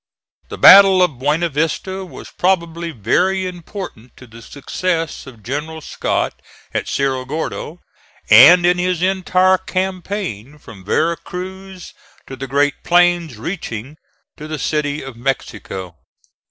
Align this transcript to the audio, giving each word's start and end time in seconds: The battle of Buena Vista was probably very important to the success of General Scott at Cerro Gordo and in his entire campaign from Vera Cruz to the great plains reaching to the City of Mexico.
The 0.49 0.57
battle 0.57 1.03
of 1.03 1.19
Buena 1.19 1.47
Vista 1.47 2.03
was 2.03 2.31
probably 2.31 2.89
very 2.89 3.45
important 3.45 4.17
to 4.17 4.25
the 4.25 4.41
success 4.41 5.27
of 5.27 5.43
General 5.43 5.79
Scott 5.79 6.41
at 6.73 6.87
Cerro 6.87 7.23
Gordo 7.23 7.81
and 8.27 8.65
in 8.65 8.79
his 8.79 9.03
entire 9.03 9.59
campaign 9.59 10.57
from 10.57 10.83
Vera 10.83 11.17
Cruz 11.17 11.93
to 12.25 12.35
the 12.35 12.47
great 12.47 12.83
plains 12.83 13.37
reaching 13.37 13.95
to 14.37 14.47
the 14.47 14.57
City 14.57 15.03
of 15.03 15.15
Mexico. 15.15 15.95